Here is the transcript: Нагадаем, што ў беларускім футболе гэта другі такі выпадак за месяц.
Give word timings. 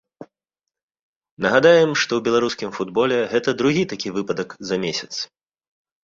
Нагадаем, 1.45 1.91
што 2.03 2.11
ў 2.15 2.21
беларускім 2.27 2.69
футболе 2.77 3.19
гэта 3.33 3.49
другі 3.59 3.83
такі 3.91 4.13
выпадак 4.17 4.49
за 4.71 4.75
месяц. 4.87 5.11